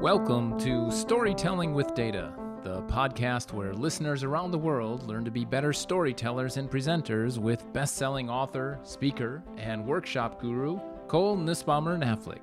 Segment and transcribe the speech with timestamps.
[0.00, 5.46] Welcome to Storytelling with Data, the podcast where listeners around the world learn to be
[5.46, 10.78] better storytellers and presenters with best selling author, speaker, and workshop guru
[11.08, 12.42] Cole Nussbaumer Knaflic.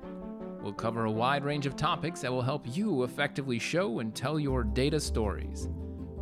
[0.62, 4.40] We'll cover a wide range of topics that will help you effectively show and tell
[4.40, 5.68] your data stories.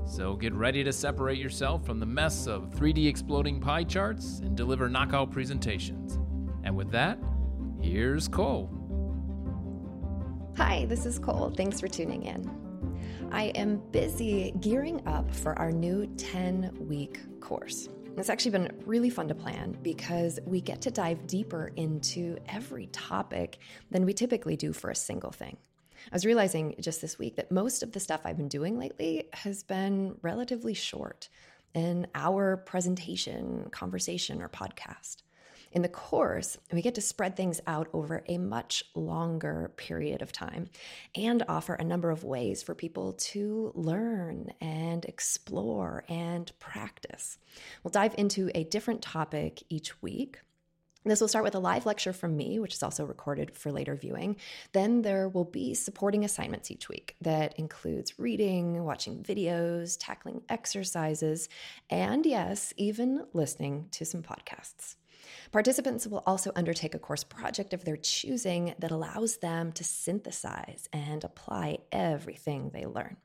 [0.05, 4.55] So get ready to separate yourself from the mess of 3D exploding pie charts and
[4.55, 6.19] deliver knockout presentations.
[6.63, 7.19] And with that,
[7.81, 8.82] here's Cole.
[10.59, 11.51] Hi, this is Cole.
[11.57, 12.51] Thanks for tuning in.
[13.33, 17.89] I am busy gearing up for our new 10 week course.
[18.19, 22.89] It's actually been really fun to plan because we get to dive deeper into every
[22.89, 23.61] topic
[23.91, 25.57] than we typically do for a single thing.
[26.13, 29.29] I was realizing just this week that most of the stuff I've been doing lately
[29.33, 31.31] has been relatively short
[31.75, 35.22] an hour presentation, conversation, or podcast.
[35.73, 40.31] In the course, we get to spread things out over a much longer period of
[40.31, 40.69] time
[41.15, 47.39] and offer a number of ways for people to learn and explore and practice.
[47.83, 50.41] We'll dive into a different topic each week.
[51.05, 53.97] This will start with a live lecture from me, which is also recorded for later
[53.97, 54.37] viewing.
[54.73, 61.49] Then there will be supporting assignments each week that includes reading, watching videos, tackling exercises,
[61.91, 64.97] and yes, even listening to some podcasts.
[65.51, 70.89] Participants will also undertake a course project of their choosing that allows them to synthesize
[70.93, 73.17] and apply everything they learn.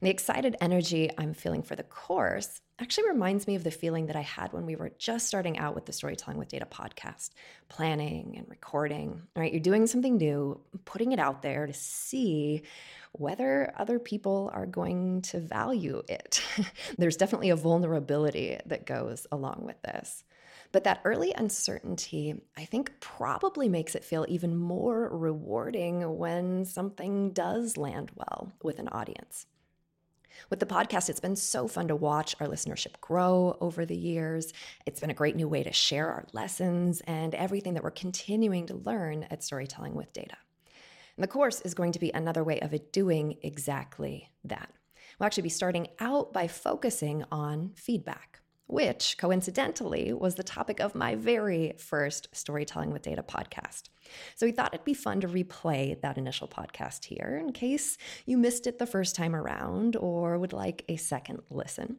[0.00, 4.14] The excited energy I'm feeling for the course actually reminds me of the feeling that
[4.14, 7.30] I had when we were just starting out with the Storytelling with Data podcast,
[7.68, 9.22] planning and recording.
[9.34, 12.62] Right, you're doing something new, putting it out there to see
[13.10, 16.44] whether other people are going to value it.
[16.96, 20.22] There's definitely a vulnerability that goes along with this.
[20.70, 27.32] But that early uncertainty, I think, probably makes it feel even more rewarding when something
[27.32, 29.46] does land well with an audience.
[30.50, 34.52] With the podcast, it's been so fun to watch our listenership grow over the years.
[34.86, 38.66] It's been a great new way to share our lessons and everything that we're continuing
[38.66, 40.36] to learn at Storytelling with Data.
[41.16, 44.70] And the course is going to be another way of doing exactly that.
[45.18, 48.37] We'll actually be starting out by focusing on feedback
[48.68, 53.84] which coincidentally was the topic of my very first Storytelling with Data podcast.
[54.36, 58.38] So we thought it'd be fun to replay that initial podcast here in case you
[58.38, 61.98] missed it the first time around or would like a second listen.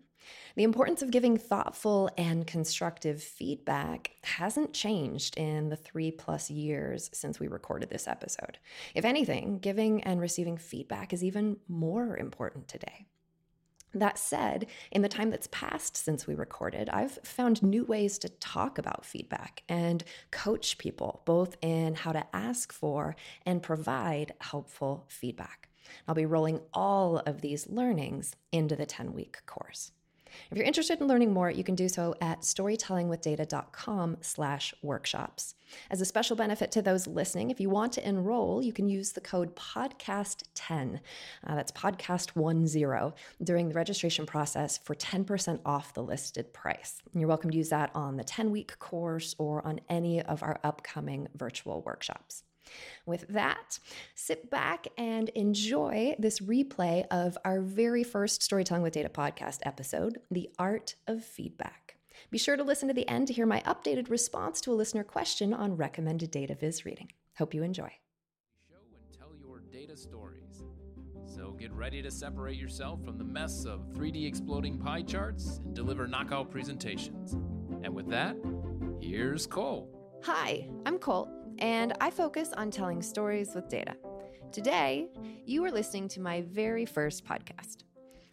[0.56, 7.10] The importance of giving thoughtful and constructive feedback hasn't changed in the three plus years
[7.14, 8.60] since we recorded this episode.
[8.94, 13.08] If anything, giving and receiving feedback is even more important today.
[13.94, 18.30] That said, in the time that's passed since we recorded, I've found new ways to
[18.30, 23.16] talk about feedback and coach people, both in how to ask for
[23.48, 25.70] and provide helpful feedback.
[26.08, 29.92] I'll be rolling all of these learnings into the 10 week course.
[30.52, 35.56] If you're interested in learning more, you can do so at storytellingwithdata.com slash workshops.
[35.92, 39.12] As a special benefit to those listening, if you want to enroll, you can use
[39.12, 41.00] the code podcast10.
[41.46, 43.14] Uh, that's podcast10
[43.44, 47.02] during the registration process for 10% off the listed price.
[47.12, 50.44] And you're welcome to use that on the 10 week course or on any of
[50.44, 52.44] our upcoming virtual workshops.
[53.06, 53.80] With that,
[54.16, 60.20] sit back and enjoy this replay of our very first Storytelling with Data podcast episode,
[60.32, 61.96] The Art of Feedback.
[62.32, 65.04] Be sure to listen to the end to hear my updated response to a listener
[65.04, 67.12] question on recommended data viz reading.
[67.38, 67.92] Hope you enjoy.
[68.70, 70.64] Show and tell your data stories.
[71.26, 75.74] So get ready to separate yourself from the mess of 3D exploding pie charts and
[75.74, 77.34] deliver knockout presentations.
[77.84, 78.36] And with that,
[79.00, 79.90] here's Cole.
[80.24, 83.96] Hi, I'm Cole and I focus on telling stories with data.
[84.52, 85.10] Today,
[85.46, 87.84] you are listening to my very first podcast.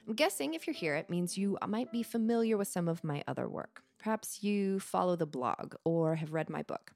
[0.09, 3.22] I'm guessing if you're here, it means you might be familiar with some of my
[3.26, 3.82] other work.
[3.98, 6.92] Perhaps you follow the blog or have read my book.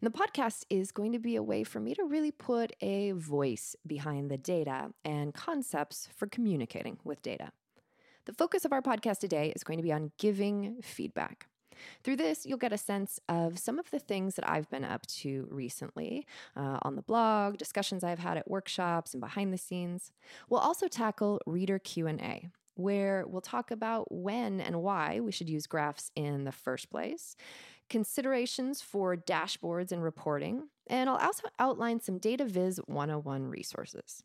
[0.00, 3.12] And the podcast is going to be a way for me to really put a
[3.12, 7.52] voice behind the data and concepts for communicating with data.
[8.26, 11.46] The focus of our podcast today is going to be on giving feedback.
[12.02, 15.06] Through this, you'll get a sense of some of the things that I've been up
[15.06, 20.12] to recently uh, on the blog, discussions I've had at workshops and behind the scenes.
[20.48, 25.66] We'll also tackle reader Q&A, where we'll talk about when and why we should use
[25.66, 27.36] graphs in the first place,
[27.88, 34.22] considerations for dashboards and reporting, and I'll also outline some Data Viz 101 resources.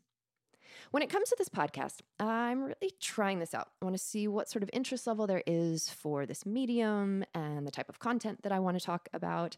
[0.92, 3.68] When it comes to this podcast, I'm really trying this out.
[3.82, 7.66] I want to see what sort of interest level there is for this medium and
[7.66, 9.56] the type of content that I want to talk about.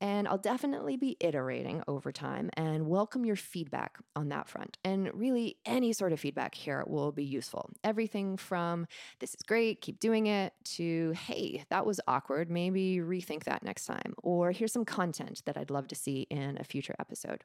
[0.00, 4.76] And I'll definitely be iterating over time and welcome your feedback on that front.
[4.84, 7.70] And really, any sort of feedback here will be useful.
[7.84, 8.86] Everything from
[9.20, 13.86] this is great, keep doing it, to hey, that was awkward, maybe rethink that next
[13.86, 17.44] time, or here's some content that I'd love to see in a future episode.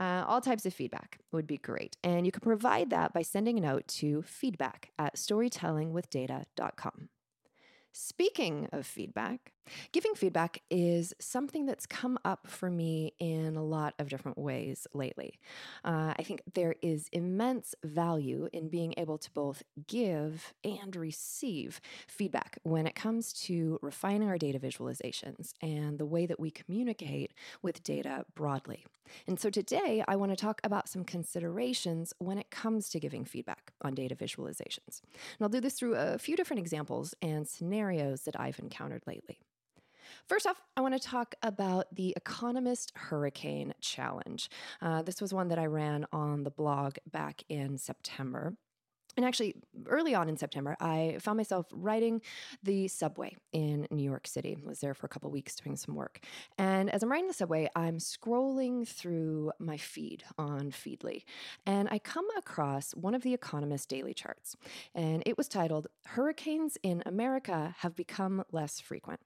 [0.00, 1.94] Uh, all types of feedback would be great.
[2.02, 7.10] And you can provide that by sending a note to feedback at storytellingwithdata.com.
[7.92, 9.52] Speaking of feedback,
[9.92, 14.86] giving feedback is something that's come up for me in a lot of different ways
[14.94, 15.38] lately.
[15.84, 21.80] Uh, I think there is immense value in being able to both give and receive
[22.06, 27.32] feedback when it comes to refining our data visualizations and the way that we communicate
[27.62, 28.84] with data broadly.
[29.26, 33.24] And so today, I want to talk about some considerations when it comes to giving
[33.24, 35.00] feedback on data visualizations.
[35.02, 39.40] And I'll do this through a few different examples and scenarios that I've encountered lately.
[40.28, 44.48] First off, I want to talk about the Economist Hurricane Challenge.
[44.80, 48.54] Uh, this was one that I ran on the blog back in September.
[49.16, 49.56] And actually,
[49.86, 52.22] early on in September, I found myself riding
[52.62, 54.56] the subway in New York City.
[54.62, 56.20] I was there for a couple weeks doing some work.
[56.58, 61.24] And as I'm riding the subway, I'm scrolling through my feed on Feedly,
[61.66, 64.56] and I come across one of the Economist daily charts.
[64.94, 69.20] And it was titled, Hurricanes in America Have Become Less Frequent.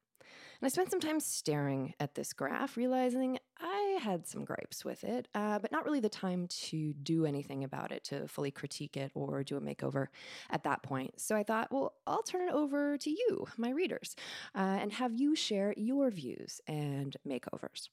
[0.61, 5.05] And I spent some time staring at this graph, realizing I had some gripes with
[5.05, 8.97] it, uh, but not really the time to do anything about it, to fully critique
[8.97, 10.09] it or do a makeover
[10.51, 11.21] at that point.
[11.21, 14.17] So I thought, well, I'll turn it over to you, my readers,
[14.55, 17.89] uh, and have you share your views and makeovers.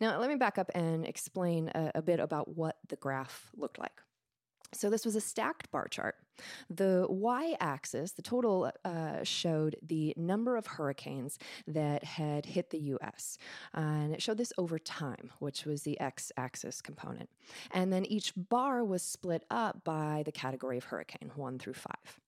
[0.00, 3.78] Now, let me back up and explain a, a bit about what the graph looked
[3.78, 4.00] like.
[4.72, 6.16] So this was a stacked bar chart.
[6.70, 12.78] The y axis, the total, uh, showed the number of hurricanes that had hit the
[12.78, 13.38] US.
[13.74, 17.28] and it showed this over time, which was the x axis component.
[17.70, 22.20] And then each bar was split up by the category of hurricane, one through five.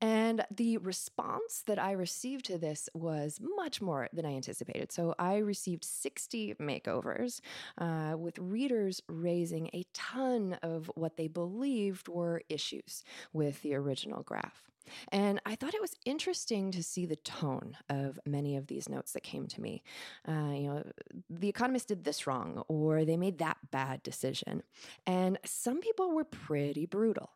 [0.00, 4.92] And the response that I received to this was much more than I anticipated.
[4.92, 7.40] So I received 60 makeovers
[7.78, 13.02] uh, with readers raising a ton of what they believed were issues
[13.32, 14.68] with the original graph.
[15.10, 19.12] And I thought it was interesting to see the tone of many of these notes
[19.12, 19.82] that came to me.
[20.26, 20.84] Uh, you know,
[21.28, 24.62] the economist did this wrong, or they made that bad decision.
[25.06, 27.30] And some people were pretty brutal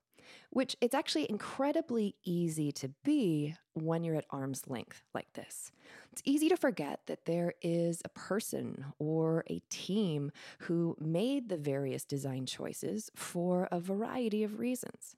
[0.50, 5.72] which it's actually incredibly easy to be when you're at arm's length like this.
[6.12, 10.30] It's easy to forget that there is a person or a team
[10.60, 15.16] who made the various design choices for a variety of reasons.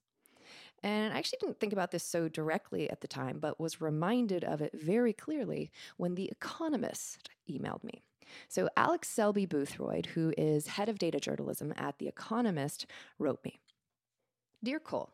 [0.85, 4.45] And I actually didn't think about this so directly at the time, but was reminded
[4.45, 8.03] of it very clearly when The Economist emailed me.
[8.49, 12.87] So, Alex Selby Boothroyd, who is head of data journalism at The Economist,
[13.19, 13.61] wrote me
[14.65, 15.11] Dear Cole,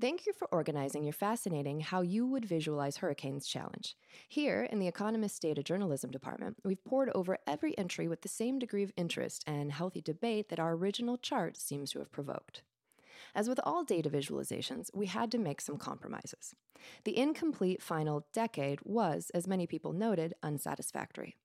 [0.00, 3.94] Thank you for organizing your fascinating How You Would Visualize Hurricanes challenge.
[4.28, 8.58] Here in the Economist Data Journalism Department, we've pored over every entry with the same
[8.58, 12.62] degree of interest and healthy debate that our original chart seems to have provoked.
[13.36, 16.56] As with all data visualizations, we had to make some compromises.
[17.04, 21.36] The incomplete final decade was, as many people noted, unsatisfactory.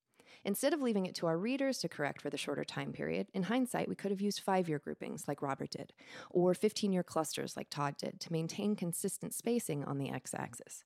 [0.45, 3.43] Instead of leaving it to our readers to correct for the shorter time period, in
[3.43, 5.93] hindsight, we could have used five year groupings like Robert did,
[6.29, 10.83] or 15 year clusters like Todd did to maintain consistent spacing on the x axis.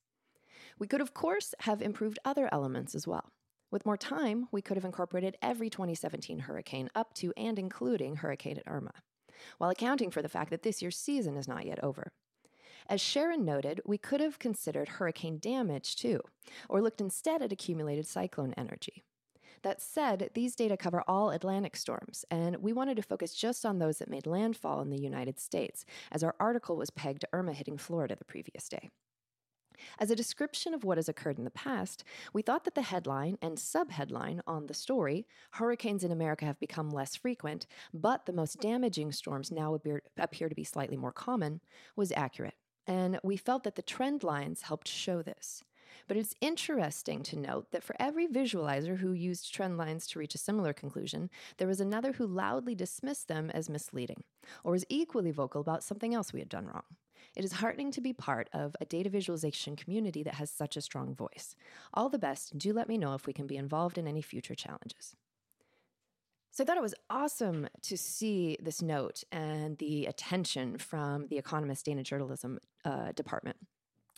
[0.78, 3.32] We could, of course, have improved other elements as well.
[3.72, 8.62] With more time, we could have incorporated every 2017 hurricane up to and including Hurricane
[8.66, 8.94] Irma,
[9.58, 12.14] while accounting for the fact that this year's season is not yet over.
[12.90, 16.22] As Sharon noted, we could have considered hurricane damage too,
[16.70, 19.04] or looked instead at accumulated cyclone energy.
[19.64, 23.80] That said, these data cover all Atlantic storms, and we wanted to focus just on
[23.80, 27.54] those that made landfall in the United States, as our article was pegged to Irma
[27.54, 28.90] hitting Florida the previous day.
[30.00, 33.38] As a description of what has occurred in the past, we thought that the headline
[33.42, 38.60] and subheadline on the story, Hurricanes in America have become less frequent, but the most
[38.60, 41.62] damaging storms now appear, appear to be slightly more common,
[41.96, 42.56] was accurate.
[42.88, 45.64] And we felt that the trend lines helped show this.
[46.08, 50.36] But it's interesting to note that for every visualizer who used trend lines to reach
[50.36, 54.24] a similar conclusion, there was another who loudly dismissed them as misleading,
[54.64, 56.84] or was equally vocal about something else we had done wrong.
[57.36, 60.82] It is heartening to be part of a data visualization community that has such a
[60.82, 61.56] strong voice.
[61.94, 64.22] All the best, and do let me know if we can be involved in any
[64.22, 65.16] future challenges.
[66.50, 71.38] So I thought it was awesome to see this note and the attention from the
[71.38, 73.58] Economist Data Journalism uh, Department.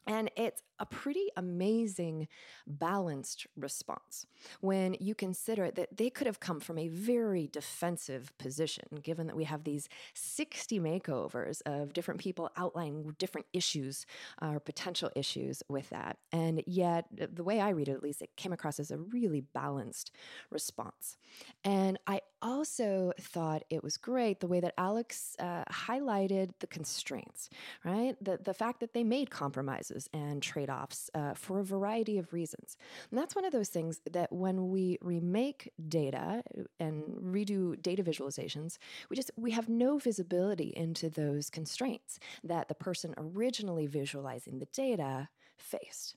[0.08, 2.28] And it's a pretty amazing
[2.68, 4.26] balanced response
[4.62, 9.36] when you consider that they could have come from a very defensive position, given that
[9.36, 14.06] we have these 60 makeovers of different people outlining different issues
[14.42, 16.18] uh, or potential issues with that.
[16.32, 19.42] And yet, the way I read it, at least, it came across as a really
[19.42, 20.12] balanced
[20.50, 21.18] response.
[21.64, 27.50] And I also thought it was great the way that Alex uh, highlighted the constraints,
[27.84, 28.16] right?
[28.22, 32.18] The, the fact that they made compromises and trade trade offs uh, for a variety
[32.18, 32.78] of reasons.
[33.10, 36.44] And that's one of those things that when we remake data
[36.80, 38.78] and redo data visualizations,
[39.10, 44.68] we just we have no visibility into those constraints that the person originally visualizing the
[44.68, 46.16] data faced.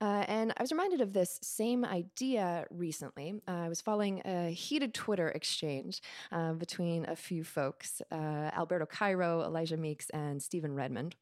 [0.00, 3.34] Uh, and I was reminded of this same idea recently.
[3.48, 6.02] Uh, I was following a heated Twitter exchange
[6.32, 11.16] uh, between a few folks uh, Alberto Cairo, Elijah Meeks, and Stephen Redmond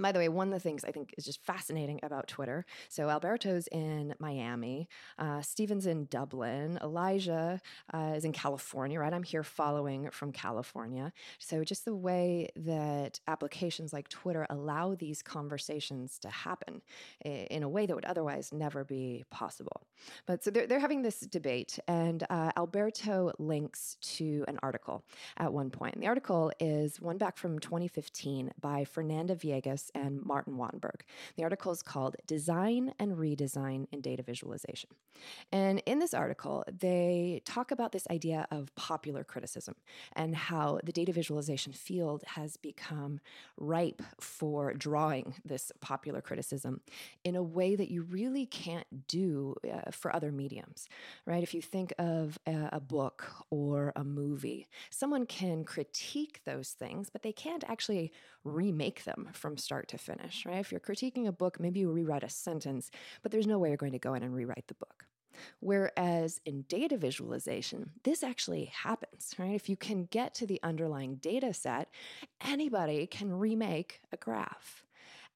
[0.00, 2.64] by the way, one of the things I think is just fascinating about Twitter.
[2.88, 4.88] So Alberto's in Miami,
[5.18, 7.60] uh, Stephen's in Dublin, Elijah
[7.92, 9.12] uh, is in California, right?
[9.12, 11.12] I'm here following from California.
[11.38, 16.82] So just the way that applications like Twitter allow these conversations to happen
[17.24, 19.82] in a way that would otherwise never be possible.
[20.26, 25.04] But so they're, they're having this debate, and uh, Alberto links to an article
[25.36, 25.94] at one point.
[25.94, 31.02] And the article is one back from 2015 by Fernanda Viegas and Martin Wattenberg.
[31.36, 34.90] The article is called Design and Redesign in Data Visualization.
[35.52, 39.74] And in this article, they talk about this idea of popular criticism
[40.14, 43.20] and how the data visualization field has become
[43.56, 46.80] ripe for drawing this popular criticism
[47.24, 50.88] in a way that you really can't do uh, for other mediums,
[51.26, 51.42] right?
[51.42, 57.10] If you think of a, a book or a movie, someone can critique those things,
[57.10, 58.12] but they can't actually
[58.44, 60.58] remake them from start to finish, right?
[60.58, 62.90] If you're critiquing a book, maybe you rewrite a sentence,
[63.22, 65.04] but there's no way you're going to go in and rewrite the book.
[65.60, 69.54] Whereas in data visualization, this actually happens, right?
[69.54, 71.88] If you can get to the underlying data set,
[72.44, 74.82] anybody can remake a graph.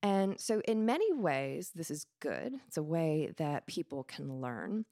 [0.03, 2.55] And so, in many ways, this is good.
[2.67, 4.85] It's a way that people can learn,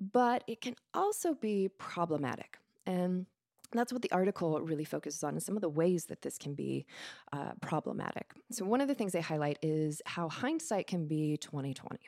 [0.00, 2.56] but it can also be problematic.
[2.86, 3.26] And
[3.72, 6.54] that's what the article really focuses on, and some of the ways that this can
[6.54, 6.86] be
[7.32, 8.32] uh, problematic.
[8.50, 11.98] So, one of the things they highlight is how hindsight can be 2020.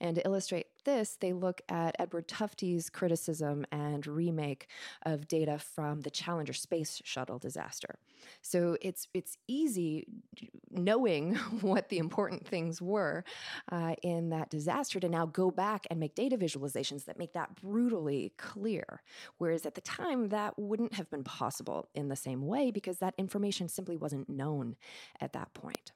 [0.00, 4.68] And to illustrate this, they look at Edward Tufte's criticism and remake
[5.02, 7.98] of data from the Challenger space shuttle disaster.
[8.42, 10.06] So it's it's easy
[10.70, 13.24] knowing what the important things were
[13.70, 17.54] uh, in that disaster to now go back and make data visualizations that make that
[17.60, 19.02] brutally clear.
[19.38, 23.14] Whereas at the time, that wouldn't have been possible in the same way because that
[23.18, 24.76] information simply wasn't known
[25.20, 25.92] at that point.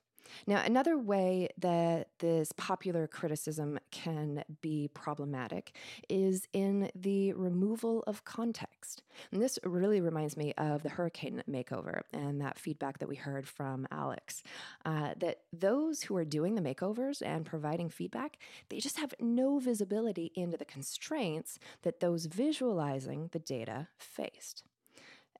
[0.47, 5.77] Now, another way that this popular criticism can be problematic
[6.09, 9.03] is in the removal of context.
[9.31, 13.47] And this really reminds me of the hurricane makeover and that feedback that we heard
[13.47, 14.43] from Alex
[14.85, 19.59] uh, that those who are doing the makeovers and providing feedback, they just have no
[19.59, 24.65] visibility into the constraints that those visualizing the data faced.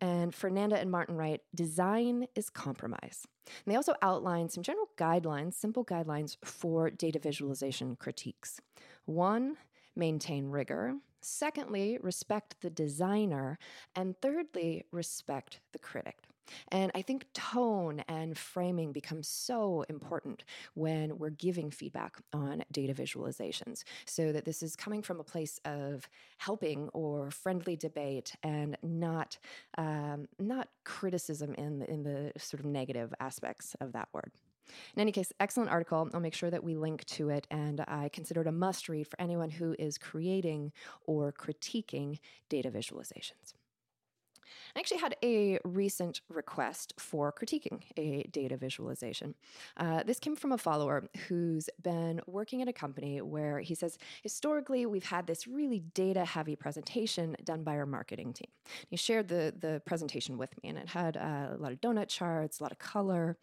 [0.01, 3.27] And Fernanda and Martin write design is compromise.
[3.47, 8.61] And they also outline some general guidelines, simple guidelines for data visualization critiques.
[9.05, 9.57] One,
[9.95, 10.95] maintain rigor.
[11.21, 13.59] Secondly, respect the designer.
[13.95, 16.17] And thirdly, respect the critic.
[16.69, 20.45] And I think tone and framing become so important
[20.75, 25.61] when we're giving feedback on data visualizations, so that this is coming from a place
[25.65, 26.09] of
[26.39, 29.39] helping or friendly debate and not
[29.79, 34.33] um, not criticism in the, in the sort of negative aspects of that word.
[34.95, 36.09] In any case, excellent article.
[36.15, 39.07] I'll make sure that we link to it, and I consider it a must read
[39.07, 40.73] for anyone who is creating
[41.07, 42.19] or critiquing
[42.49, 43.55] data visualizations.
[44.75, 49.35] I actually had a recent request for critiquing a data visualization.
[49.77, 53.99] Uh, this came from a follower who's been working at a company where he says,
[54.23, 58.51] historically, we've had this really data heavy presentation done by our marketing team.
[58.89, 62.09] He shared the, the presentation with me, and it had uh, a lot of donut
[62.09, 63.37] charts, a lot of color.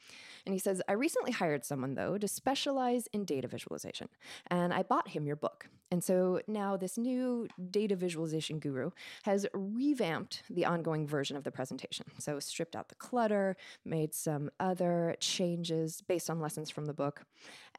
[0.46, 4.10] And he says, I recently hired someone, though, to specialize in data visualization,
[4.48, 5.70] and I bought him your book.
[5.92, 8.92] And so now this new data visualization guru
[9.24, 12.06] has revamped the ongoing version of the presentation.
[12.20, 13.56] So stripped out the clutter,
[13.86, 17.24] made some other changes based on lessons from the book.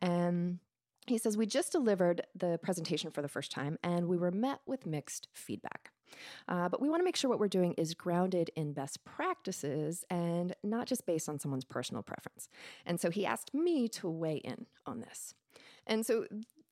[0.00, 0.58] And
[1.06, 4.60] He says, We just delivered the presentation for the first time and we were met
[4.66, 5.92] with mixed feedback.
[6.48, 10.04] Uh, but we want to make sure what we're doing is grounded in best practices
[10.10, 12.48] and not just based on someone's personal preference.
[12.84, 15.34] And so he asked me to weigh in on this.
[15.86, 16.26] And so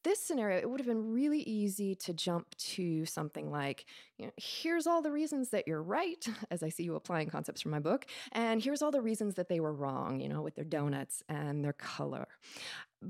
[0.05, 3.85] this scenario, it would have been really easy to jump to something like,
[4.17, 7.61] you know, here's all the reasons that you're right, as I see you applying concepts
[7.61, 10.55] from my book, and here's all the reasons that they were wrong, you know, with
[10.55, 12.29] their donuts and their color.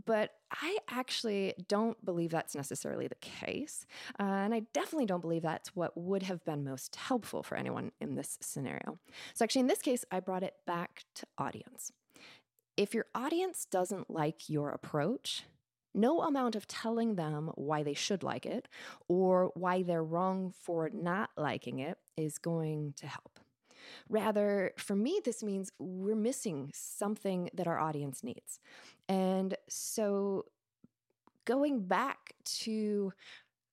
[0.04, 3.86] But I actually don't believe that's necessarily the case.
[4.20, 7.92] Uh, and I definitely don't believe that's what would have been most helpful for anyone
[8.00, 8.98] in this scenario.
[9.32, 11.92] So, actually, in this case, I brought it back to audience.
[12.76, 15.44] If your audience doesn't like your approach,
[15.98, 18.68] no amount of telling them why they should like it
[19.08, 23.40] or why they're wrong for not liking it is going to help.
[24.08, 28.60] Rather, for me, this means we're missing something that our audience needs.
[29.08, 30.46] And so
[31.44, 33.12] going back to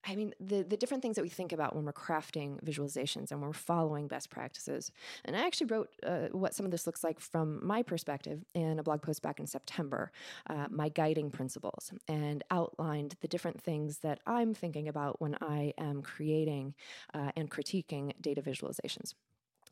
[0.07, 3.41] I mean, the, the different things that we think about when we're crafting visualizations and
[3.41, 4.91] we're following best practices.
[5.25, 8.79] And I actually wrote uh, what some of this looks like from my perspective in
[8.79, 10.11] a blog post back in September,
[10.49, 15.73] uh, my guiding principles, and outlined the different things that I'm thinking about when I
[15.77, 16.75] am creating
[17.13, 19.13] uh, and critiquing data visualizations.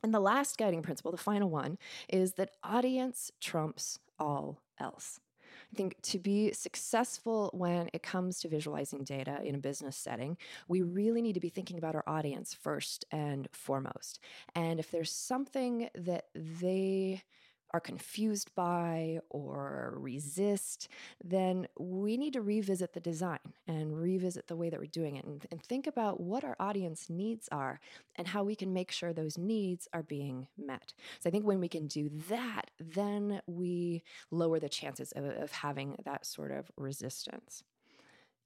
[0.01, 1.77] And the last guiding principle, the final one,
[2.09, 5.19] is that audience trumps all else.
[5.73, 10.37] I think to be successful when it comes to visualizing data in a business setting,
[10.67, 14.19] we really need to be thinking about our audience first and foremost.
[14.53, 17.23] And if there's something that they
[17.73, 20.87] are confused by or resist,
[21.23, 25.25] then we need to revisit the design and revisit the way that we're doing it
[25.25, 27.79] and, and, think about what our audience needs are
[28.17, 30.93] and how we can make sure those needs are being met.
[31.21, 35.51] So I think when we can do that, then we lower the chances of, of
[35.51, 37.63] having that sort of resistance.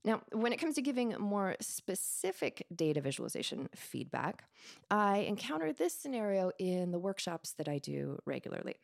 [0.06, 4.44] Now, when it comes to giving more specific data visualization feedback,
[4.90, 8.76] I encounter this scenario in the workshops that I do regularly.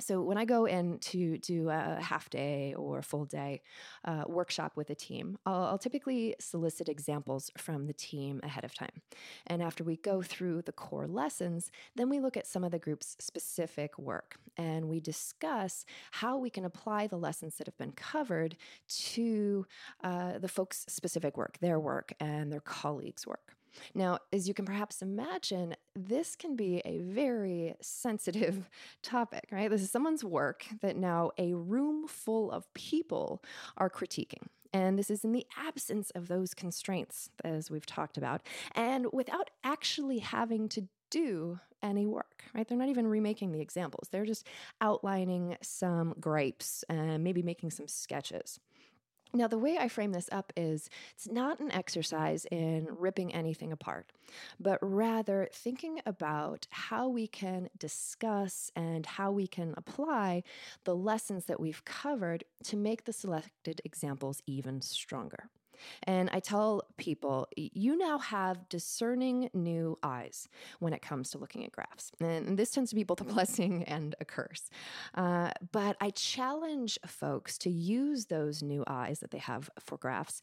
[0.00, 3.62] So when I go in to do a half day or full day
[4.04, 8.74] uh, workshop with a team, I'll, I'll, typically solicit examples from the team ahead of
[8.74, 9.02] time.
[9.46, 12.78] And after we go through the core lessons, then we look at some of the
[12.78, 17.92] group's specific work and we discuss how we can apply the lessons that have been
[17.92, 18.56] covered
[18.88, 19.66] to
[20.04, 23.57] uh, the folks' specific work, their work, and their colleagues' work.
[23.94, 28.68] Now, as you can perhaps imagine, this can be a very sensitive
[29.02, 29.70] topic, right?
[29.70, 33.42] This is someone's work that now a room full of people
[33.76, 34.46] are critiquing.
[34.72, 38.42] And this is in the absence of those constraints, as we've talked about,
[38.74, 42.66] and without actually having to do any work, right?
[42.66, 44.08] They're not even remaking the examples.
[44.10, 44.46] They're just
[44.80, 48.60] outlining some gripes and maybe making some sketches.
[49.34, 53.72] Now, the way I frame this up is it's not an exercise in ripping anything
[53.72, 54.10] apart,
[54.58, 60.44] but rather thinking about how we can discuss and how we can apply
[60.84, 65.50] the lessons that we've covered to make the selected examples even stronger.
[66.04, 71.64] And I tell people, you now have discerning new eyes when it comes to looking
[71.64, 72.12] at graphs.
[72.20, 74.70] And this tends to be both a blessing and a curse.
[75.14, 80.42] Uh, but I challenge folks to use those new eyes that they have for graphs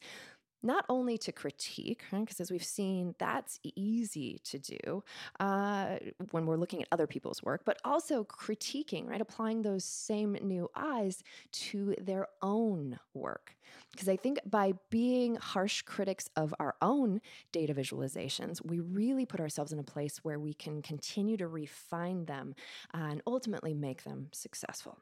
[0.66, 5.02] not only to critique, because right, as we've seen, that's easy to do
[5.40, 5.98] uh,
[6.32, 9.20] when we're looking at other people's work, but also critiquing, right?
[9.20, 13.56] Applying those same new eyes to their own work.
[13.92, 17.20] Because I think by being harsh critics of our own
[17.52, 22.26] data visualizations, we really put ourselves in a place where we can continue to refine
[22.26, 22.54] them
[22.92, 24.98] and ultimately make them successful.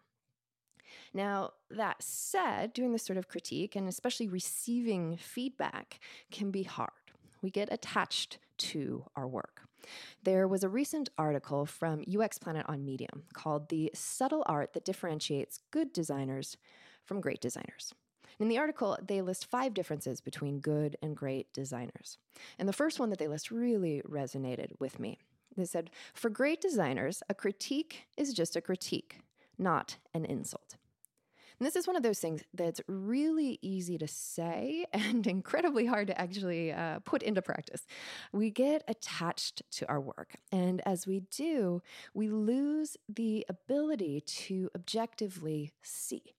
[1.12, 6.90] Now, that said, doing this sort of critique and especially receiving feedback can be hard.
[7.42, 9.62] We get attached to our work.
[10.22, 14.84] There was a recent article from UX Planet on Medium called The Subtle Art That
[14.84, 16.56] Differentiates Good Designers
[17.04, 17.92] from Great Designers.
[18.38, 22.18] In the article, they list five differences between good and great designers.
[22.58, 25.18] And the first one that they list really resonated with me.
[25.56, 29.20] They said, For great designers, a critique is just a critique,
[29.56, 30.76] not an insult.
[31.64, 36.08] And this is one of those things that's really easy to say and incredibly hard
[36.08, 37.86] to actually uh, put into practice.
[38.34, 40.36] We get attached to our work.
[40.52, 41.80] And as we do,
[42.12, 46.34] we lose the ability to objectively see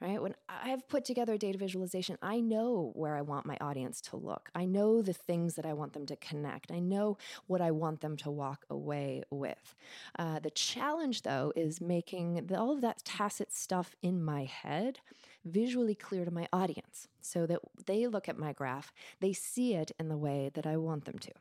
[0.00, 0.20] right?
[0.20, 4.16] When I've put together a data visualization, I know where I want my audience to
[4.16, 4.50] look.
[4.54, 6.70] I know the things that I want them to connect.
[6.70, 9.74] I know what I want them to walk away with.
[10.18, 15.00] Uh, the challenge, though, is making all of that tacit stuff in my head
[15.44, 19.92] visually clear to my audience so that they look at my graph, they see it
[19.98, 21.32] in the way that I want them to.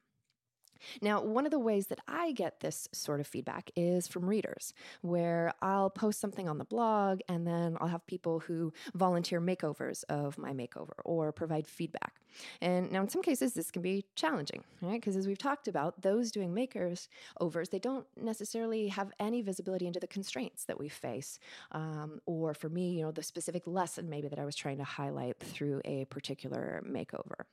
[1.02, 4.74] Now, one of the ways that I get this sort of feedback is from readers,
[5.02, 10.04] where I'll post something on the blog and then I'll have people who volunteer makeovers
[10.10, 12.22] of my makeover or provide feedback.
[12.62, 15.00] And now, in some cases, this can be challenging, right?
[15.00, 17.08] Because as we've talked about, those doing makers
[17.40, 21.40] overs, they don't necessarily have any visibility into the constraints that we face.
[21.72, 24.84] Um, or for me, you know, the specific lesson maybe that I was trying to
[24.84, 27.46] highlight through a particular makeover.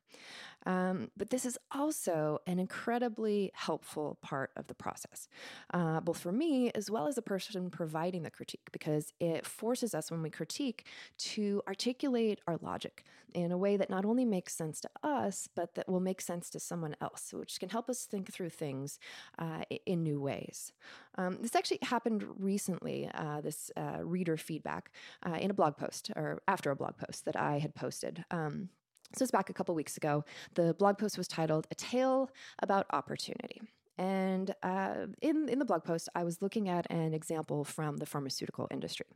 [0.66, 5.28] Um, but this is also an incredibly helpful part of the process,
[5.74, 9.94] uh, both for me as well as the person providing the critique, because it forces
[9.94, 10.86] us when we critique
[11.18, 15.74] to articulate our logic in a way that not only makes sense to us, but
[15.74, 18.98] that will make sense to someone else, which can help us think through things
[19.38, 20.72] uh, in new ways.
[21.16, 24.90] Um, this actually happened recently, uh, this uh, reader feedback
[25.26, 28.24] uh, in a blog post or after a blog post that I had posted.
[28.30, 28.68] Um,
[29.14, 30.24] so it's back a couple weeks ago.
[30.54, 33.62] The blog post was titled A Tale About Opportunity.
[33.98, 38.06] And uh, in, in the blog post, I was looking at an example from the
[38.06, 39.06] pharmaceutical industry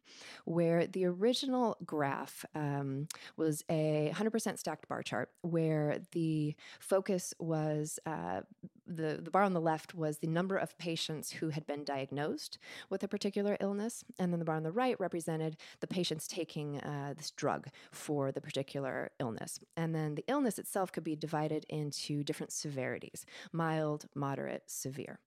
[0.45, 7.99] where the original graph um, was a 100% stacked bar chart where the focus was
[8.07, 8.43] uh,
[8.87, 12.59] the, the bar on the left was the number of patients who had been diagnosed
[12.91, 14.05] with a particular illness.
[14.19, 18.33] And then the bar on the right represented the patients taking uh, this drug for
[18.33, 19.61] the particular illness.
[19.77, 25.21] And then the illness itself could be divided into different severities mild, moderate, severe.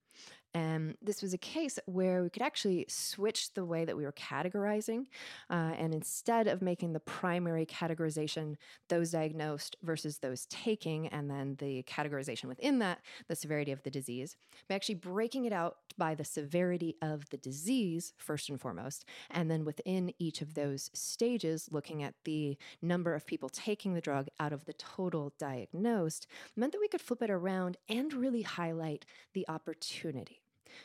[0.54, 4.12] And this was a case where we could actually switch the way that we were
[4.14, 5.06] categorizing.
[5.50, 8.56] Uh, and instead of making the primary categorization
[8.88, 13.92] those diagnosed versus those taking, and then the categorization within that, the severity of the
[13.92, 14.36] disease,
[14.68, 19.06] by actually breaking it out by the severity of the disease, first and foremost.
[19.30, 24.02] And then within each of those stages, looking at the number of people taking the
[24.02, 28.42] drug out of the total diagnosed, meant that we could flip it around and really
[28.42, 30.39] highlight the opportunity.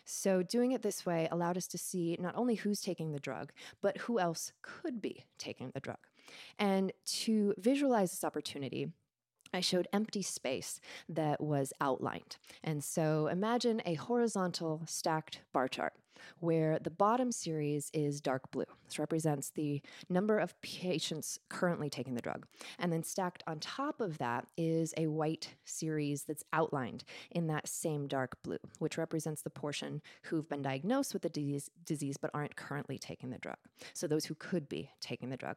[0.04, 3.52] So, doing it this way allowed us to see not only who's taking the drug,
[3.80, 5.98] but who else could be taking the drug.
[6.58, 6.92] And
[7.22, 8.88] to visualize this opportunity,
[9.52, 12.38] I showed empty space that was outlined.
[12.62, 15.94] And so imagine a horizontal stacked bar chart
[16.40, 18.64] where the bottom series is dark blue.
[18.84, 22.46] This represents the number of patients currently taking the drug.
[22.78, 27.68] And then stacked on top of that is a white series that's outlined in that
[27.68, 32.30] same dark blue, which represents the portion who've been diagnosed with the disease, disease but
[32.34, 33.56] aren't currently taking the drug.
[33.92, 35.56] So those who could be taking the drug.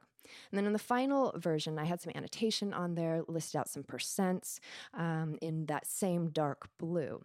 [0.52, 3.84] And then in the final version, I had some annotation on there, listed out some
[3.84, 4.60] percents
[4.94, 7.22] um, in that same dark blue.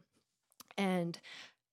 [0.79, 1.21] And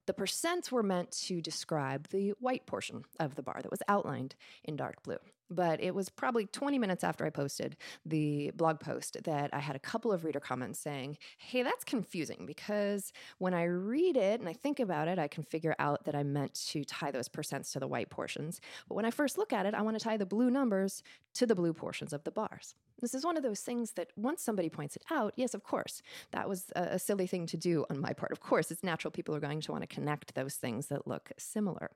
[0.09, 4.33] the percents were meant to describe the white portion of the bar that was outlined
[4.63, 5.19] in dark blue.
[5.51, 9.75] But it was probably 20 minutes after I posted the blog post that I had
[9.75, 14.49] a couple of reader comments saying, Hey, that's confusing because when I read it and
[14.49, 17.71] I think about it, I can figure out that I meant to tie those percents
[17.73, 18.61] to the white portions.
[18.87, 21.03] But when I first look at it, I want to tie the blue numbers
[21.35, 22.73] to the blue portions of the bars.
[23.01, 26.01] This is one of those things that once somebody points it out, yes, of course,
[26.31, 28.31] that was a, a, silly thing to do on my part.
[28.31, 31.31] Of course, it's natural people are going to want to connect those things that look
[31.37, 31.91] similar.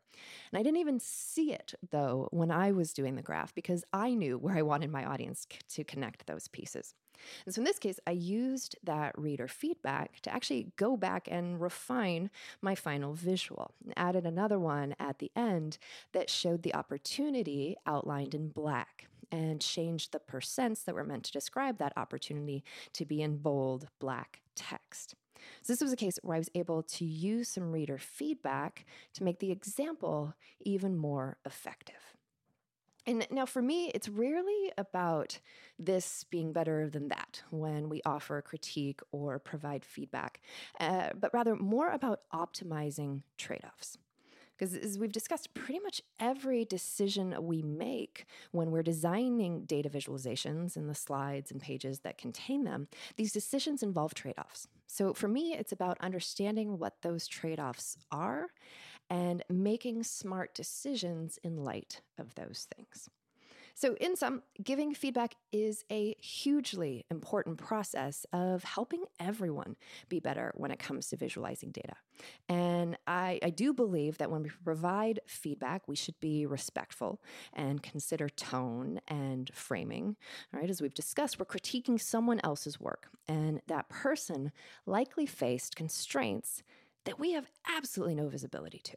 [0.51, 4.13] And I didn't even see it, though, when I was doing the graph because I
[4.13, 6.93] knew where I wanted my audience c- to connect those pieces.
[7.45, 11.61] And so in this case, I used that reader feedback to actually go back and
[11.61, 12.29] refine
[12.61, 13.73] my final visual.
[13.95, 15.77] Added another one at the end
[16.11, 21.31] that showed the opportunity outlined in black and changed the percents that were meant to
[21.31, 25.15] describe that opportunity to be in bold black text.
[25.61, 29.23] So, this was a case where I was able to use some reader feedback to
[29.23, 32.15] make the example even more effective.
[33.05, 35.39] And now, for me, it's rarely about
[35.77, 40.39] this being better than that when we offer critique or provide feedback,
[40.79, 43.97] uh, but rather more about optimizing trade offs.
[44.63, 50.77] Because as we've discussed, pretty much every decision we make when we're designing data visualizations
[50.77, 54.69] and the slides and pages that contain them, these decisions involve trade offs.
[54.87, 58.47] So for me, it's about understanding what those trade offs are
[59.09, 63.09] and making smart decisions in light of those things.
[63.75, 69.75] So, in sum, giving feedback is a hugely important process of helping everyone
[70.09, 71.95] be better when it comes to visualizing data.
[72.47, 77.19] And I, I do believe that when we provide feedback, we should be respectful
[77.53, 80.17] and consider tone and framing.
[80.53, 84.51] All right, as we've discussed, we're critiquing someone else's work, and that person
[84.85, 86.61] likely faced constraints
[87.05, 88.95] that we have absolutely no visibility to.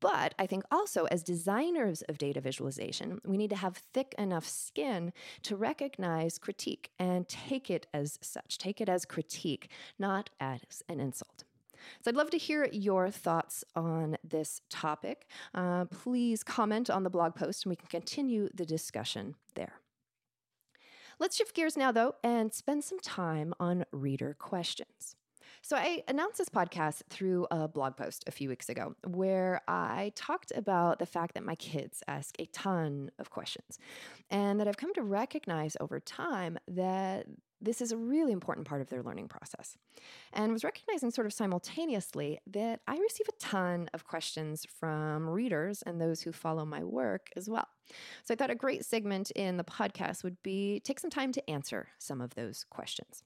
[0.00, 4.46] But I think also, as designers of data visualization, we need to have thick enough
[4.46, 5.12] skin
[5.42, 11.00] to recognize critique and take it as such, take it as critique, not as an
[11.00, 11.44] insult.
[12.02, 15.26] So I'd love to hear your thoughts on this topic.
[15.54, 19.80] Uh, please comment on the blog post and we can continue the discussion there.
[21.18, 25.16] Let's shift gears now, though, and spend some time on reader questions.
[25.68, 30.12] So, I announced this podcast through a blog post a few weeks ago where I
[30.14, 33.80] talked about the fact that my kids ask a ton of questions
[34.30, 37.26] and that I've come to recognize over time that
[37.60, 39.76] this is a really important part of their learning process.
[40.32, 45.82] And was recognizing sort of simultaneously that I receive a ton of questions from readers
[45.82, 47.66] and those who follow my work as well.
[48.22, 51.50] So I thought a great segment in the podcast would be take some time to
[51.50, 53.24] answer some of those questions.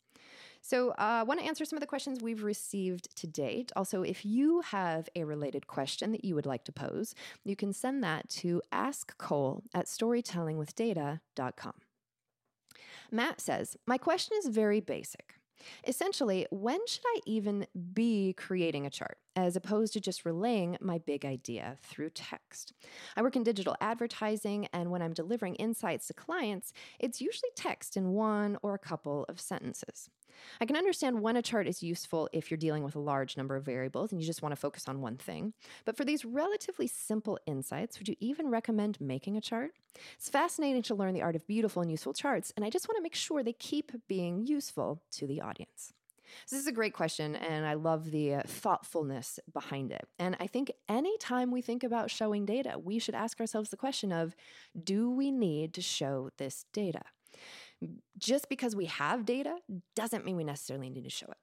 [0.63, 3.73] So, uh, I want to answer some of the questions we've received to date.
[3.77, 7.73] Also, if you have a related question that you would like to pose, you can
[7.73, 11.75] send that to askcole at storytellingwithdata.com.
[13.11, 15.35] Matt says, My question is very basic.
[15.87, 20.99] Essentially, when should I even be creating a chart as opposed to just relaying my
[20.99, 22.73] big idea through text?
[23.17, 27.97] I work in digital advertising, and when I'm delivering insights to clients, it's usually text
[27.97, 30.09] in one or a couple of sentences.
[30.61, 33.57] I can understand when a chart is useful if you're dealing with a large number
[33.57, 35.53] of variables and you just want to focus on one thing.
[35.85, 39.73] But for these relatively simple insights, would you even recommend making a chart?
[40.15, 42.97] It's fascinating to learn the art of beautiful and useful charts, and I just want
[42.97, 45.93] to make sure they keep being useful to the audience.
[46.47, 50.07] So this is a great question, and I love the uh, thoughtfulness behind it.
[50.19, 54.13] And I think anytime we think about showing data, we should ask ourselves the question
[54.13, 54.35] of
[54.83, 57.03] do we need to show this data?
[58.19, 59.57] Just because we have data
[59.97, 61.39] doesn't mean we necessarily need to show it.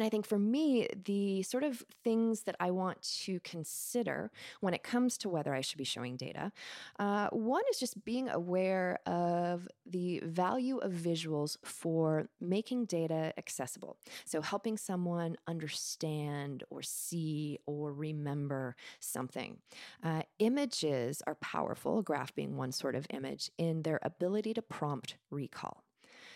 [0.00, 4.72] And I think for me, the sort of things that I want to consider when
[4.72, 6.52] it comes to whether I should be showing data,
[6.98, 13.98] uh, one is just being aware of the value of visuals for making data accessible.
[14.24, 19.58] So helping someone understand or see or remember something.
[20.02, 25.16] Uh, images are powerful, graph being one sort of image, in their ability to prompt
[25.30, 25.84] recall.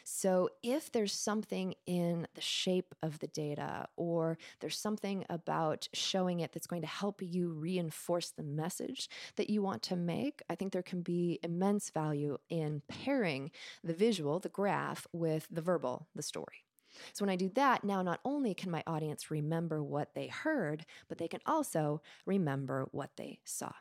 [0.04, 6.40] So if there's something in the shape of the data or there's something about showing
[6.40, 10.54] it that's going to help you reinforce the message that you want to make, I
[10.54, 13.50] think there can be immense value in pairing
[13.82, 16.64] the visual, the graph, with the verbal, the story.
[17.12, 20.84] So when I do that, now not only can my audience remember what they heard,
[21.08, 23.72] but they can also remember what they saw.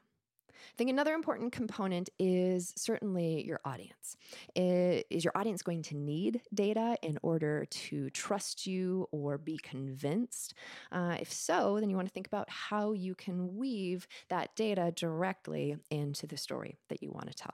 [0.54, 4.18] I think another important component is certainly your audience.
[4.56, 10.54] Is your audience going to need data in order to trust you or be convinced?
[10.92, 14.92] Uh, if so, then you want to think about how you can weave that data
[14.96, 17.54] directly into the story that you want to tell.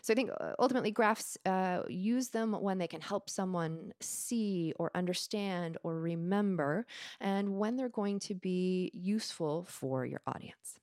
[0.00, 4.72] So I think uh, ultimately graphs uh, use them when they can help someone see
[4.78, 6.86] or understand or remember,
[7.20, 10.78] and when they're going to be useful for your audience.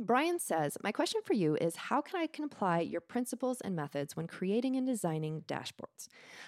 [0.00, 3.74] Brian says, My question for you is how can I can apply your principles and
[3.74, 6.06] methods when creating and designing dashboards?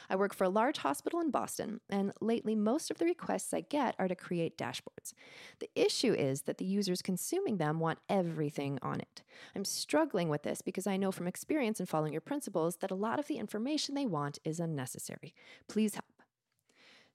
[0.09, 3.63] I work for a large hospital in Boston, and lately most of the requests I
[3.63, 5.15] get are to create dashboards.
[5.59, 9.23] The issue is that the users consuming them want everything on it.
[9.57, 12.95] I'm struggling with this because I know from experience in following your principles that a
[12.95, 15.35] lot of the information they want is unnecessary.
[15.67, 16.20] Please help.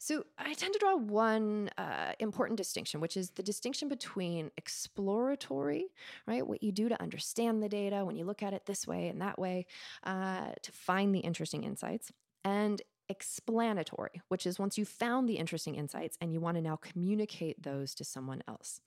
[0.06, 5.88] So I tend to draw one uh, important distinction, which is the distinction between exploratory,
[6.28, 6.46] right?
[6.46, 9.20] What you do to understand the data when you look at it this way and
[9.24, 9.66] that way
[10.04, 12.12] uh, to find the interesting insights,
[12.44, 16.76] and explanatory, which is once you found the interesting insights and you want to now
[16.76, 18.82] communicate those to someone else.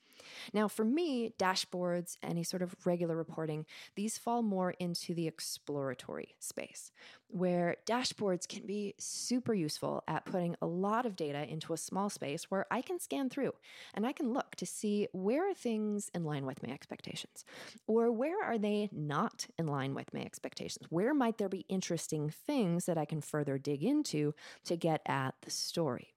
[0.52, 6.34] Now, for me, dashboards, any sort of regular reporting, these fall more into the exploratory
[6.38, 6.92] space,
[7.28, 12.08] where dashboards can be super useful at putting a lot of data into a small
[12.08, 13.52] space where I can scan through
[13.94, 17.44] and I can look to see where are things in line with my expectations
[17.86, 20.86] or where are they not in line with my expectations?
[20.90, 25.34] Where might there be interesting things that I can further dig into to get at
[25.42, 26.14] the story?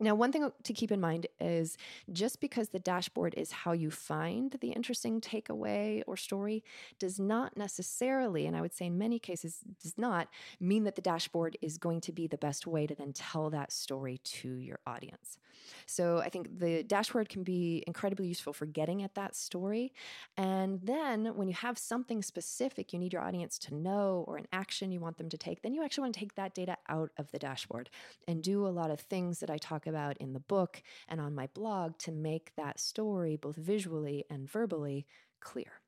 [0.00, 1.78] Now, one thing to keep in mind is
[2.12, 6.64] just because the dashboard is how you find the interesting takeaway or story
[6.98, 10.28] does not necessarily, and I would say in many cases, does not
[10.58, 13.72] mean that the dashboard is going to be the best way to then tell that
[13.72, 15.38] story to your audience.
[15.86, 19.92] So I think the dashboard can be incredibly useful for getting at that story.
[20.36, 24.46] And then when you have something specific you need your audience to know or an
[24.52, 27.10] action you want them to take, then you actually want to take that data out
[27.16, 27.90] of the dashboard
[28.26, 31.34] and do a lot of things that I talk about in the book and on
[31.34, 35.06] my blog to make that story both visually and verbally
[35.40, 35.83] clear.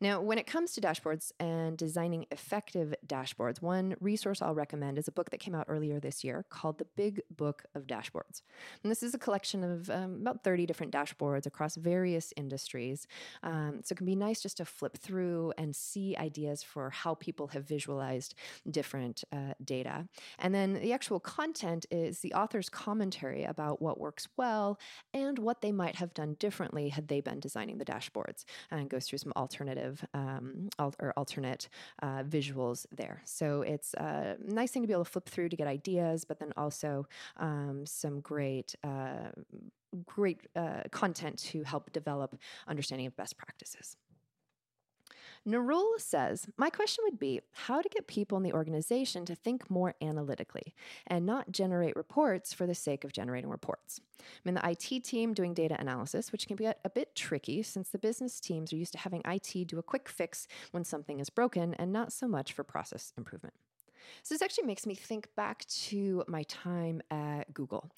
[0.00, 5.08] Now, when it comes to dashboards and designing effective dashboards, one resource I'll recommend is
[5.08, 8.42] a book that came out earlier this year called The Big Book of Dashboards.
[8.82, 13.06] And this is a collection of um, about 30 different dashboards across various industries.
[13.42, 17.14] Um, so it can be nice just to flip through and see ideas for how
[17.14, 18.34] people have visualized
[18.70, 20.06] different uh, data.
[20.38, 24.78] And then the actual content is the author's commentary about what works well
[25.12, 29.06] and what they might have done differently had they been designing the dashboards and goes
[29.06, 31.68] through some alternative alternative um, al- or alternate
[32.02, 33.22] uh, visuals there.
[33.24, 36.38] So it's a nice thing to be able to flip through to get ideas, but
[36.38, 37.06] then also
[37.38, 38.74] um, some great.
[38.82, 39.30] Uh,
[40.06, 42.34] great uh, content to help develop
[42.66, 43.96] understanding of best practices.
[45.46, 49.70] Narul says, My question would be how to get people in the organization to think
[49.70, 50.74] more analytically
[51.06, 54.00] and not generate reports for the sake of generating reports.
[54.18, 57.62] I'm in the IT team doing data analysis, which can be a, a bit tricky
[57.62, 61.20] since the business teams are used to having IT do a quick fix when something
[61.20, 63.54] is broken and not so much for process improvement.
[64.22, 67.90] So this actually makes me think back to my time at Google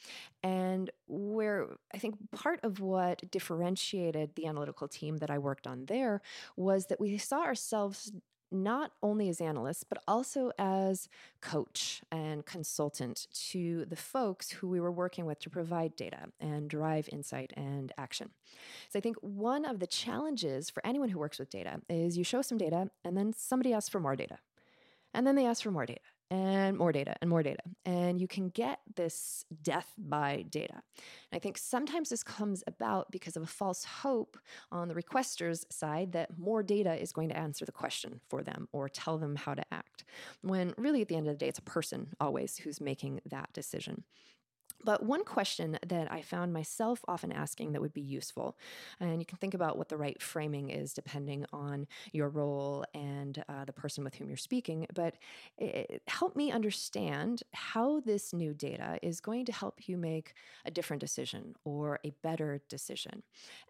[0.42, 5.86] and where I think part of what differentiated the analytical team that I worked on
[5.86, 6.20] there
[6.56, 8.12] was that we saw ourselves
[8.52, 11.08] not only as analysts, but also as
[11.40, 16.70] coach and consultant to the folks who we were working with to provide data and
[16.70, 18.30] drive insight and action.
[18.88, 22.24] So I think one of the challenges for anyone who works with data is you
[22.24, 24.38] show some data and then somebody asks for more data.
[25.16, 26.00] And then they ask for more data
[26.31, 27.62] and more data and more data.
[27.87, 30.74] And you can get this death by data.
[30.74, 34.37] And I think sometimes this comes about because of a false hope
[34.70, 38.68] on the requester's side that more data is going to answer the question for them
[38.72, 40.05] or tell them how to act.
[40.42, 43.52] When really, at the end of the day, it's a person always who's making that
[43.55, 44.05] decision.
[44.84, 48.56] But one question that I found myself often asking that would be useful,
[49.00, 53.42] and you can think about what the right framing is depending on your role and
[53.48, 55.16] uh, the person with whom you're speaking, but
[56.06, 60.34] help me understand how this new data is going to help you make
[60.64, 63.22] a different decision or a better decision.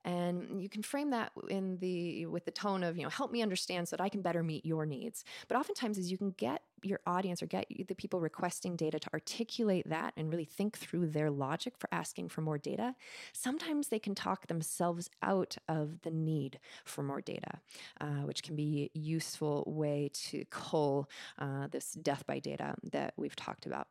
[0.04, 3.42] And you can frame that in the with the tone of, you know, help me
[3.42, 5.24] understand so that I can better meet your needs.
[5.48, 9.12] But oftentimes as you can get your audience or get the people requesting data to
[9.12, 12.94] articulate that and really think through their logic for asking for more data,
[13.32, 17.60] sometimes they can talk themselves out of the need for more data,
[18.00, 23.12] uh, which can be a useful way to cull uh, this death by data that
[23.16, 23.88] we've talked about.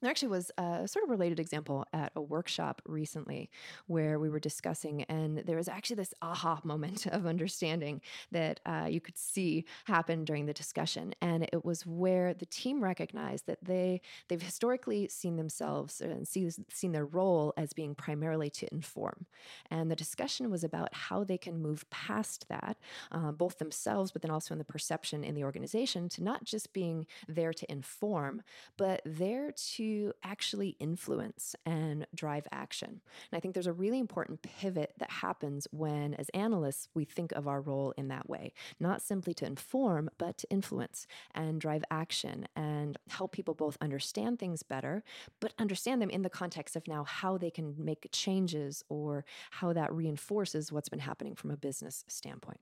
[0.00, 3.50] There actually was a sort of related example at a workshop recently
[3.86, 8.00] where we were discussing, and there was actually this aha moment of understanding
[8.32, 11.14] that uh, you could see happen during the discussion.
[11.20, 16.48] And it was where the team recognized that they they've historically seen themselves and see,
[16.72, 19.26] seen their role as being primarily to inform.
[19.70, 22.78] And the discussion was about how they can move past that,
[23.12, 26.72] uh, both themselves, but then also in the perception in the organization, to not just
[26.72, 28.42] being there to inform,
[28.76, 29.89] but there to
[30.22, 32.88] actually influence and drive action.
[32.88, 37.32] And I think there's a really important pivot that happens when, as analysts, we think
[37.32, 41.84] of our role in that way, not simply to inform, but to influence and drive
[41.90, 45.02] action and help people both understand things better,
[45.40, 49.72] but understand them in the context of now how they can make changes or how
[49.72, 52.60] that reinforces what's been happening from a business standpoint.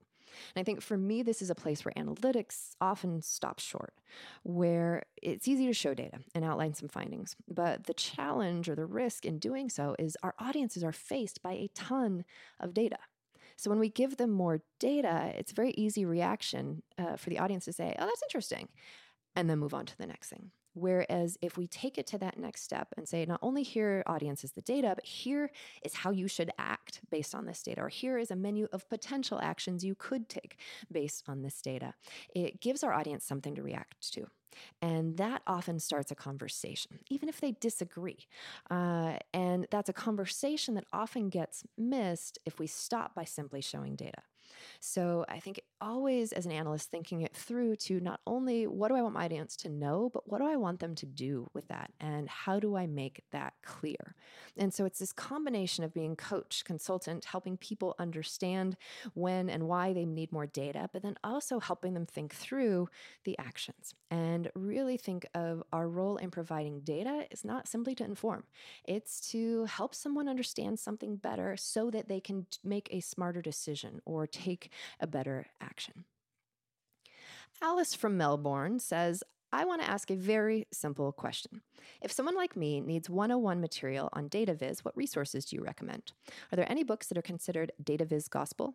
[0.54, 3.94] And I think for me, this is a place where analytics often stops short,
[4.42, 7.36] where it's easy to show data and outline some findings.
[7.48, 11.52] But the challenge or the risk in doing so is our audiences are faced by
[11.52, 12.24] a ton
[12.60, 12.98] of data.
[13.56, 17.40] So when we give them more data, it's a very easy reaction uh, for the
[17.40, 18.68] audience to say, oh, that's interesting,
[19.34, 20.52] and then move on to the next thing.
[20.78, 24.44] Whereas if we take it to that next step and say, not only here, audience,
[24.44, 25.50] is the data, but here
[25.82, 28.88] is how you should act based on this data, or here is a menu of
[28.88, 30.56] potential actions you could take
[30.90, 31.94] based on this data,
[32.34, 34.26] it gives our audience something to react to.
[34.80, 38.26] And that often starts a conversation, even if they disagree.
[38.70, 43.94] Uh, and that's a conversation that often gets missed if we stop by simply showing
[43.94, 44.22] data.
[44.80, 48.94] So I think always, as an analyst, thinking it through to not only what do
[48.94, 51.68] I want my audience to know, but what do I want them to do with
[51.68, 51.92] that?
[52.00, 54.14] And how do I make that clear?
[54.56, 58.76] And so it's this combination of being coach, consultant, helping people understand
[59.14, 62.88] when and why they need more data, but then also helping them think through
[63.24, 68.04] the actions and really think of our role in providing data is not simply to
[68.04, 68.44] inform,
[68.84, 74.00] it's to help someone understand something better so that they can make a smarter decision
[74.04, 74.70] or take
[75.00, 76.04] a better action.
[77.60, 81.62] Alice from Melbourne says, I want to ask a very simple question.
[82.02, 86.12] If someone like me needs 101 material on data viz, what resources do you recommend?
[86.52, 88.74] Are there any books that are considered data viz gospel?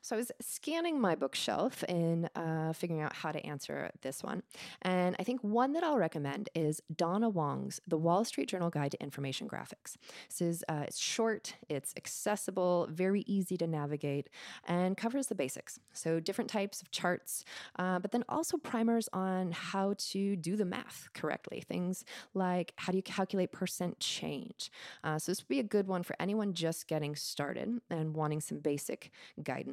[0.00, 4.42] So I was scanning my bookshelf in uh, figuring out how to answer this one.
[4.82, 8.92] And I think one that I'll recommend is Dona Wong's The Wall Street Journal Guide
[8.92, 9.96] to Information Graphics.
[10.28, 14.28] This is uh, it's short, it's accessible, very easy to navigate,
[14.66, 15.78] and covers the basics.
[15.92, 17.44] So different types of charts,
[17.78, 21.62] uh, but then also primers on how to do the math correctly.
[21.66, 22.04] Things
[22.34, 24.70] like how do you calculate percent change.
[25.04, 28.40] Uh, so this would be a good one for anyone just getting started and wanting
[28.40, 29.10] some basic
[29.42, 29.71] guidance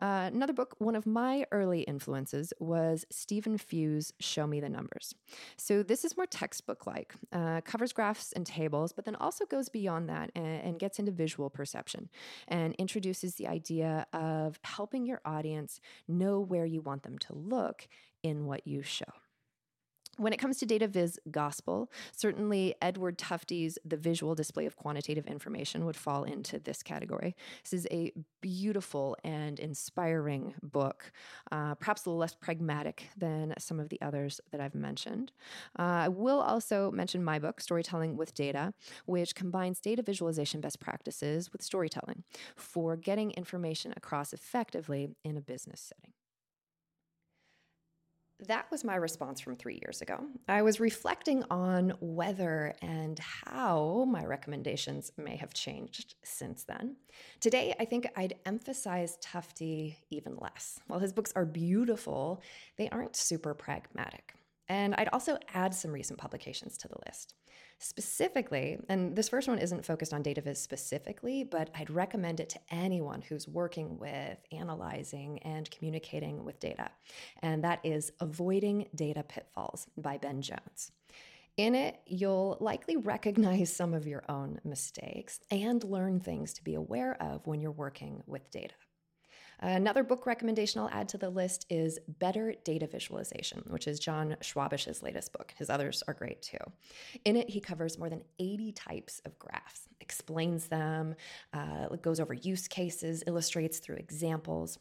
[0.00, 5.14] Uh, another book, one of my early influences was Stephen Few's Show Me the Numbers.
[5.56, 9.68] So this is more textbook like, uh, covers graphs and tables, but then also goes
[9.68, 12.08] beyond that and, and gets into visual perception
[12.46, 17.88] and introduces the idea of helping your audience know where you want them to look
[18.22, 19.04] in what you show.
[20.18, 25.28] When it comes to data viz gospel, certainly Edward Tufte's The Visual Display of Quantitative
[25.28, 27.36] Information would fall into this category.
[27.62, 31.12] This is a beautiful and inspiring book,
[31.52, 35.30] uh, perhaps a little less pragmatic than some of the others that I've mentioned.
[35.78, 38.74] Uh, I will also mention my book, Storytelling with Data,
[39.06, 42.24] which combines data visualization best practices with storytelling
[42.56, 46.12] for getting information across effectively in a business setting.
[48.46, 50.24] That was my response from three years ago.
[50.46, 56.96] I was reflecting on whether and how my recommendations may have changed since then.
[57.40, 60.78] Today, I think I'd emphasize Tufte even less.
[60.86, 62.40] While his books are beautiful,
[62.76, 64.34] they aren't super pragmatic.
[64.68, 67.34] And I'd also add some recent publications to the list.
[67.80, 72.48] Specifically, and this first one isn't focused on data viz specifically, but I'd recommend it
[72.50, 76.90] to anyone who's working with analyzing and communicating with data.
[77.40, 80.90] And that is Avoiding Data Pitfalls by Ben Jones.
[81.56, 86.74] In it, you'll likely recognize some of your own mistakes and learn things to be
[86.74, 88.74] aware of when you're working with data.
[89.60, 94.36] Another book recommendation I'll add to the list is Better Data Visualization, which is Jon
[94.40, 95.52] Schwabish's latest book.
[95.56, 96.58] His others are great too.
[97.24, 101.16] In it, he covers more than 80 types of graphs, explains them,
[101.52, 104.78] uh, goes over use cases, illustrates through examples.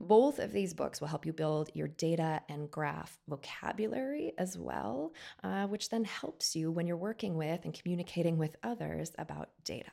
[0.00, 5.12] Both of these books will help you build your data and graph vocabulary as well,
[5.42, 9.90] uh, which then helps you when you're working with and communicating with others about data.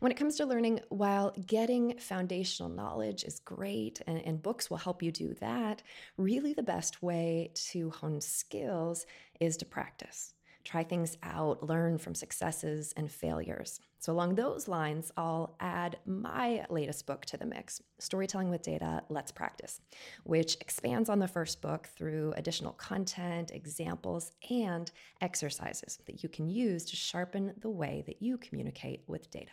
[0.00, 4.76] When it comes to learning, while getting foundational knowledge is great and, and, books will
[4.76, 5.82] help you do that,
[6.16, 9.06] really the best way to hone skills
[9.40, 10.34] is to practice.
[10.64, 13.80] Try things out, learn from successes and failures.
[14.00, 19.02] So, along those lines, I'll add my latest book to the mix Storytelling with Data
[19.08, 19.80] Let's Practice,
[20.24, 26.48] which expands on the first book through additional content, examples, and exercises that you can
[26.48, 29.50] use to sharpen the way that you communicate with data.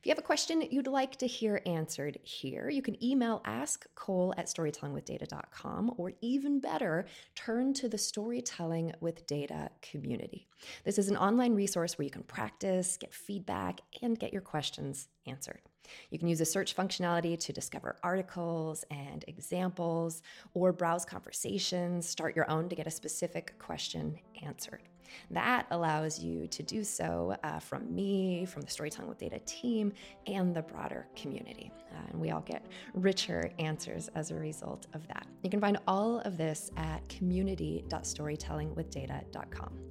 [0.00, 4.32] If you have a question you'd like to hear answered here, you can email askcole
[4.38, 10.48] at storytellingwithdata.com or even better, turn to the Storytelling with Data community.
[10.86, 15.08] This is an online resource where you can practice, get feedback, and get your questions
[15.26, 15.60] answered.
[16.10, 20.22] You can use the search functionality to discover articles and examples,
[20.54, 24.82] or browse conversations, start your own to get a specific question answered.
[25.30, 29.92] That allows you to do so uh, from me, from the Storytelling with Data team,
[30.26, 31.72] and the broader community.
[31.92, 35.26] Uh, and we all get richer answers as a result of that.
[35.42, 39.89] You can find all of this at community.storytellingwithdata.com.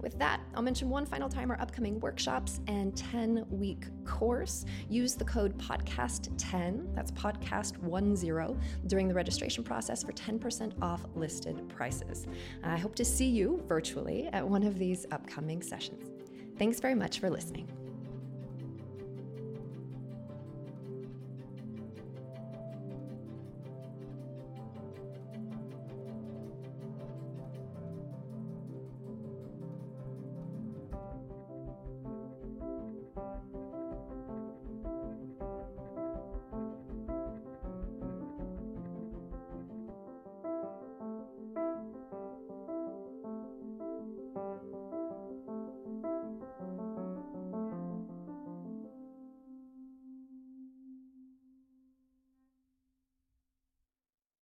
[0.00, 4.64] With that, I'll mention one final time our upcoming workshops and 10 week course.
[4.88, 12.26] Use the code podcast10, that's podcast10, during the registration process for 10% off listed prices.
[12.64, 16.10] I hope to see you virtually at one of these upcoming sessions.
[16.58, 17.68] Thanks very much for listening.